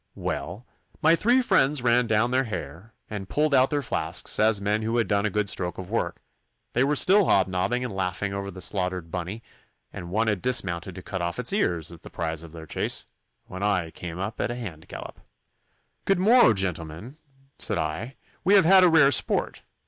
'Well, 0.15 0.65
my 1.03 1.15
three 1.15 1.43
friends 1.43 1.83
ran 1.83 2.07
down 2.07 2.31
their 2.31 2.45
hare, 2.45 2.95
and 3.07 3.29
pulled 3.29 3.53
out 3.53 3.69
their 3.69 3.83
flasks, 3.83 4.39
as 4.39 4.59
men 4.59 4.81
who 4.81 4.97
had 4.97 5.07
done 5.07 5.27
a 5.27 5.29
good 5.29 5.47
stroke 5.47 5.77
of 5.77 5.91
work. 5.91 6.23
They 6.73 6.83
were 6.83 6.95
still 6.95 7.25
hobnobbing 7.25 7.83
and 7.83 7.93
laughing 7.93 8.33
over 8.33 8.49
the 8.49 8.61
slaughtered 8.61 9.11
bunny, 9.11 9.43
and 9.93 10.09
one 10.09 10.25
had 10.25 10.41
dismounted 10.41 10.95
to 10.95 11.03
cut 11.03 11.21
off 11.21 11.37
its 11.37 11.53
ears 11.53 11.91
as 11.91 11.99
the 11.99 12.09
prize 12.09 12.41
of 12.41 12.51
their 12.51 12.65
chase, 12.65 13.05
when 13.45 13.61
I 13.61 13.91
came 13.91 14.17
up 14.17 14.41
at 14.41 14.49
a 14.49 14.55
hand 14.55 14.87
gallop. 14.87 15.19
"Good 16.05 16.17
morrow, 16.17 16.53
gentlemen," 16.55 17.17
said 17.59 17.77
I, 17.77 18.15
"we 18.43 18.55
have 18.55 18.65
had 18.65 18.83
rare 18.83 19.11
sport." 19.11 19.61